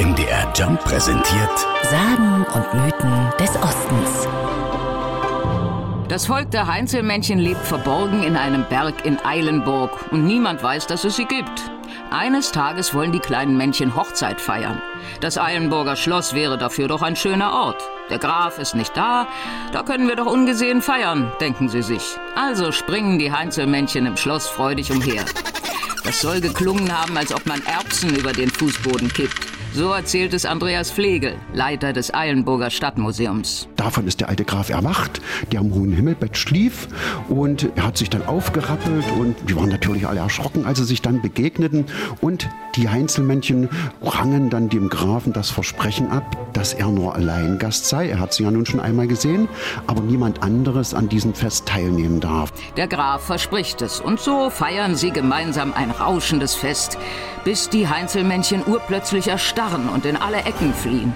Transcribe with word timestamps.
MDR 0.00 0.52
Jump 0.56 0.82
präsentiert 0.82 1.66
Sagen 1.84 2.44
und 2.52 2.74
Mythen 2.74 3.30
des 3.38 3.50
Ostens. 3.62 4.28
Das 6.08 6.26
Volk 6.26 6.50
der 6.50 6.66
Heinzelmännchen 6.66 7.38
lebt 7.38 7.64
verborgen 7.64 8.24
in 8.24 8.36
einem 8.36 8.64
Berg 8.68 9.06
in 9.06 9.24
Eilenburg 9.24 10.10
und 10.10 10.26
niemand 10.26 10.64
weiß, 10.64 10.88
dass 10.88 11.04
es 11.04 11.14
sie 11.14 11.26
gibt. 11.26 11.70
Eines 12.10 12.50
Tages 12.50 12.92
wollen 12.92 13.12
die 13.12 13.20
kleinen 13.20 13.56
Männchen 13.56 13.94
Hochzeit 13.94 14.40
feiern. 14.40 14.82
Das 15.20 15.38
Eilenburger 15.38 15.94
Schloss 15.94 16.34
wäre 16.34 16.58
dafür 16.58 16.88
doch 16.88 17.02
ein 17.02 17.14
schöner 17.14 17.52
Ort. 17.52 17.80
Der 18.10 18.18
Graf 18.18 18.58
ist 18.58 18.74
nicht 18.74 18.96
da, 18.96 19.28
da 19.72 19.84
können 19.84 20.08
wir 20.08 20.16
doch 20.16 20.26
ungesehen 20.26 20.82
feiern, 20.82 21.30
denken 21.40 21.68
sie 21.68 21.82
sich. 21.82 22.18
Also 22.34 22.72
springen 22.72 23.20
die 23.20 23.32
Heinzelmännchen 23.32 24.06
im 24.06 24.16
Schloss 24.16 24.48
freudig 24.48 24.90
umher. 24.90 25.24
Das 26.02 26.20
soll 26.20 26.40
geklungen 26.40 26.92
haben, 26.92 27.16
als 27.16 27.32
ob 27.32 27.46
man 27.46 27.64
Erbsen 27.64 28.14
über 28.16 28.32
den 28.32 28.50
Fußboden 28.50 29.12
kippt. 29.12 29.54
So 29.74 29.90
erzählt 29.90 30.32
es 30.34 30.46
Andreas 30.46 30.92
Flegel, 30.92 31.34
Leiter 31.52 31.92
des 31.92 32.14
Eilenburger 32.14 32.70
Stadtmuseums. 32.70 33.66
Davon 33.74 34.06
ist 34.06 34.20
der 34.20 34.28
alte 34.28 34.44
Graf 34.44 34.70
erwacht, 34.70 35.20
der 35.50 35.58
am 35.58 35.74
hohen 35.74 35.92
Himmelbett 35.92 36.36
schlief 36.36 36.86
und 37.28 37.72
er 37.74 37.86
hat 37.86 37.98
sich 37.98 38.08
dann 38.08 38.24
aufgerappelt 38.24 39.04
und 39.18 39.34
die 39.50 39.56
waren 39.56 39.70
natürlich 39.70 40.06
alle 40.06 40.20
erschrocken, 40.20 40.64
als 40.64 40.78
sie 40.78 40.84
sich 40.84 41.02
dann 41.02 41.20
begegneten 41.22 41.86
und 42.20 42.48
die 42.76 42.88
Heinzelmännchen 42.88 43.68
rangen 44.00 44.48
dann 44.48 44.68
dem 44.68 44.88
Grafen 44.90 45.32
das 45.32 45.50
Versprechen 45.50 46.08
ab, 46.08 46.43
dass 46.54 46.72
er 46.72 46.88
nur 46.88 47.14
Alleingast 47.14 47.86
sei. 47.86 48.08
Er 48.08 48.18
hat 48.18 48.32
sie 48.32 48.44
ja 48.44 48.50
nun 48.50 48.64
schon 48.64 48.80
einmal 48.80 49.06
gesehen, 49.06 49.48
aber 49.86 50.00
niemand 50.00 50.42
anderes 50.42 50.94
an 50.94 51.08
diesem 51.08 51.34
Fest 51.34 51.66
teilnehmen 51.66 52.20
darf. 52.20 52.52
Der 52.76 52.88
Graf 52.88 53.24
verspricht 53.24 53.82
es 53.82 54.00
und 54.00 54.20
so 54.20 54.48
feiern 54.48 54.94
sie 54.96 55.10
gemeinsam 55.10 55.74
ein 55.74 55.90
rauschendes 55.90 56.54
Fest, 56.54 56.98
bis 57.44 57.68
die 57.68 57.88
Heinzelmännchen 57.88 58.62
urplötzlich 58.66 59.28
erstarren 59.28 59.88
und 59.88 60.06
in 60.06 60.16
alle 60.16 60.38
Ecken 60.38 60.72
fliehen. 60.72 61.14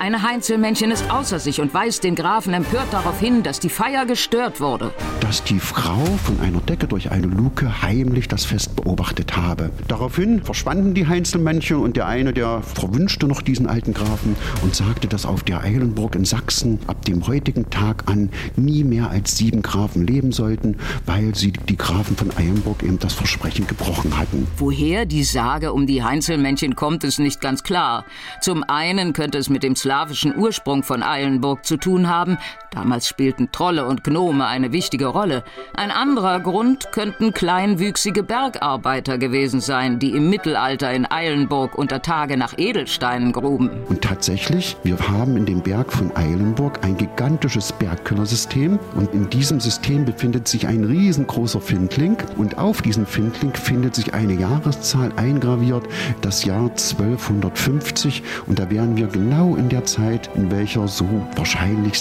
Eine 0.00 0.22
Heinzelmännchen 0.22 0.90
ist 0.90 1.10
außer 1.10 1.38
sich 1.38 1.60
und 1.60 1.74
weist 1.74 2.04
den 2.04 2.14
Grafen 2.14 2.54
empört 2.54 2.90
darauf 2.90 3.20
hin, 3.20 3.42
dass 3.42 3.60
die 3.60 3.68
Feier 3.68 4.06
gestört 4.06 4.58
wurde. 4.58 4.94
Dass 5.20 5.44
die 5.44 5.60
Frau 5.60 6.02
von 6.24 6.40
einer 6.40 6.60
Decke 6.60 6.86
durch 6.86 7.10
eine 7.10 7.26
Luke 7.26 7.82
heimlich 7.82 8.26
das 8.26 8.46
Fest 8.46 8.76
beobachtet 8.76 9.36
habe. 9.36 9.68
Daraufhin 9.88 10.42
verschwanden 10.42 10.94
die 10.94 11.06
Heinzelmännchen 11.06 11.76
und 11.76 11.98
der 11.98 12.06
eine, 12.06 12.32
der 12.32 12.62
verwünschte 12.62 13.26
noch 13.26 13.42
diesen 13.42 13.66
alten 13.66 13.92
Grafen 13.92 14.36
und 14.62 14.74
sagte, 14.74 15.06
dass 15.06 15.26
auf 15.26 15.42
der 15.42 15.60
Eilenburg 15.60 16.14
in 16.14 16.24
Sachsen 16.24 16.78
ab 16.86 17.04
dem 17.04 17.26
heutigen 17.26 17.68
Tag 17.68 18.04
an 18.08 18.30
nie 18.56 18.84
mehr 18.84 19.10
als 19.10 19.36
sieben 19.36 19.60
Grafen 19.60 20.06
leben 20.06 20.32
sollten, 20.32 20.78
weil 21.04 21.34
sie 21.34 21.52
die 21.52 21.76
Grafen 21.76 22.16
von 22.16 22.34
Eilenburg 22.38 22.82
eben 22.82 22.98
das 22.98 23.12
Versprechen 23.12 23.66
gebrochen 23.66 24.18
hatten. 24.18 24.46
Woher 24.56 25.04
die 25.04 25.24
Sage 25.24 25.74
um 25.74 25.86
die 25.86 26.02
Heinzelmännchen 26.02 26.74
kommt, 26.74 27.04
ist 27.04 27.18
nicht 27.18 27.42
ganz 27.42 27.62
klar. 27.64 28.06
Zum 28.40 28.62
einen 28.62 29.12
könnte 29.12 29.36
es 29.36 29.50
mit 29.50 29.62
dem 29.62 29.76
slawischen 29.90 30.36
Ursprung 30.36 30.84
von 30.84 31.02
Eilenburg 31.02 31.66
zu 31.66 31.76
tun 31.76 32.06
haben. 32.06 32.38
Damals 32.70 33.08
spielten 33.08 33.50
Trolle 33.50 33.84
und 33.84 34.04
Gnome 34.04 34.46
eine 34.46 34.70
wichtige 34.70 35.06
Rolle. 35.06 35.42
Ein 35.74 35.90
anderer 35.90 36.38
Grund 36.38 36.92
könnten 36.92 37.32
kleinwüchsige 37.32 38.22
Bergarbeiter 38.22 39.18
gewesen 39.18 39.60
sein, 39.60 39.98
die 39.98 40.12
im 40.12 40.30
Mittelalter 40.30 40.92
in 40.92 41.10
Eilenburg 41.10 41.76
unter 41.76 42.00
Tage 42.00 42.36
nach 42.36 42.56
Edelsteinen 42.58 43.32
gruben. 43.32 43.70
Und 43.88 44.02
tatsächlich, 44.02 44.76
wir 44.84 44.96
haben 45.08 45.36
in 45.36 45.46
dem 45.46 45.62
Berg 45.62 45.92
von 45.92 46.14
Eilenburg 46.16 46.84
ein 46.84 46.96
gigantisches 46.96 47.72
Bergkellersystem 47.72 48.78
und 48.94 49.12
in 49.14 49.28
diesem 49.28 49.58
System 49.58 50.04
befindet 50.04 50.46
sich 50.46 50.68
ein 50.68 50.84
riesengroßer 50.84 51.60
Findling 51.60 52.18
und 52.36 52.58
auf 52.58 52.82
diesem 52.82 53.04
Findling 53.04 53.52
findet 53.54 53.96
sich 53.96 54.14
eine 54.14 54.34
Jahreszahl 54.34 55.12
eingraviert, 55.16 55.88
das 56.20 56.44
Jahr 56.44 56.70
1250 56.70 58.22
und 58.46 58.60
da 58.60 58.70
wären 58.70 58.96
wir 58.96 59.08
genau 59.08 59.56
in 59.56 59.68
der 59.68 59.84
Zeit, 59.84 60.30
in 60.36 60.52
welcher 60.52 60.86
so 60.86 61.26
wahrscheinlich 61.34 62.00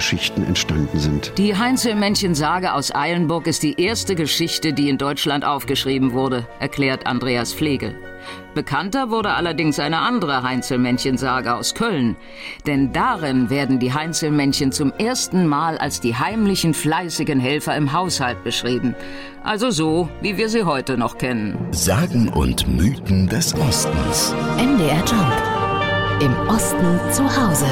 Sagengeschichten 0.00 0.46
entstanden 0.46 0.98
sind. 0.98 1.32
Die 1.36 1.56
Heinzelmännchen-Sage 1.56 2.72
aus 2.72 2.94
Eilenburg 2.94 3.46
ist 3.46 3.62
die 3.62 3.80
erste 3.80 4.14
Geschichte, 4.14 4.72
die 4.72 4.88
in 4.88 4.98
Deutschland 4.98 5.44
aufgeschrieben 5.44 6.12
wurde, 6.12 6.46
erklärt 6.58 7.06
Andreas 7.06 7.52
Flegel. 7.52 7.94
Bekannter 8.54 9.10
wurde 9.10 9.30
allerdings 9.30 9.78
eine 9.78 9.98
andere 9.98 10.42
Heinzelmännchen-Sage 10.42 11.54
aus 11.54 11.74
Köln. 11.74 12.16
Denn 12.66 12.92
darin 12.92 13.48
werden 13.50 13.78
die 13.78 13.92
Heinzelmännchen 13.92 14.72
zum 14.72 14.92
ersten 14.92 15.46
Mal 15.46 15.78
als 15.78 16.00
die 16.00 16.16
heimlichen, 16.16 16.74
fleißigen 16.74 17.38
Helfer 17.38 17.76
im 17.76 17.92
Haushalt 17.92 18.42
beschrieben. 18.42 18.94
Also 19.44 19.70
so, 19.70 20.08
wie 20.20 20.36
wir 20.36 20.48
sie 20.48 20.64
heute 20.64 20.96
noch 20.96 21.16
kennen. 21.18 21.56
Sagen 21.70 22.28
und 22.28 22.66
Mythen 22.68 23.28
des 23.28 23.54
Ostens. 23.54 24.34
MDR 24.56 25.04
Jump. 25.06 26.22
Im 26.22 26.48
Osten 26.48 26.98
zu 27.10 27.24
Hause. 27.24 27.66